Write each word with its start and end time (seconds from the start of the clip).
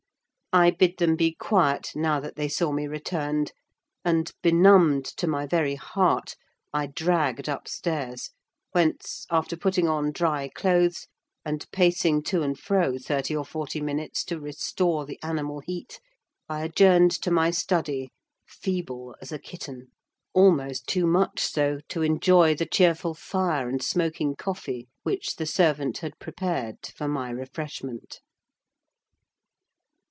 I 0.53 0.71
bid 0.71 0.97
them 0.97 1.15
be 1.15 1.33
quiet, 1.33 1.91
now 1.95 2.19
that 2.19 2.35
they 2.35 2.49
saw 2.49 2.73
me 2.73 2.85
returned, 2.85 3.53
and, 4.03 4.29
benumbed 4.41 5.05
to 5.15 5.25
my 5.25 5.45
very 5.45 5.75
heart, 5.75 6.35
I 6.73 6.87
dragged 6.87 7.47
upstairs; 7.47 8.31
whence, 8.73 9.25
after 9.31 9.55
putting 9.55 9.87
on 9.87 10.11
dry 10.11 10.49
clothes, 10.49 11.07
and 11.45 11.65
pacing 11.71 12.23
to 12.23 12.41
and 12.41 12.59
fro 12.59 12.97
thirty 12.97 13.33
or 13.33 13.45
forty 13.45 13.79
minutes, 13.79 14.25
to 14.25 14.41
restore 14.41 15.05
the 15.05 15.17
animal 15.23 15.61
heat, 15.61 16.01
I 16.49 16.65
adjourned 16.65 17.11
to 17.21 17.31
my 17.31 17.49
study, 17.51 18.09
feeble 18.45 19.15
as 19.21 19.31
a 19.31 19.39
kitten: 19.39 19.87
almost 20.33 20.85
too 20.85 21.07
much 21.07 21.39
so 21.39 21.79
to 21.87 22.01
enjoy 22.01 22.55
the 22.55 22.65
cheerful 22.65 23.13
fire 23.13 23.69
and 23.69 23.81
smoking 23.81 24.35
coffee 24.35 24.89
which 25.03 25.37
the 25.37 25.45
servant 25.45 25.99
had 25.99 26.19
prepared 26.19 26.79
for 26.93 27.07
my 27.07 27.29
refreshment. 27.29 28.19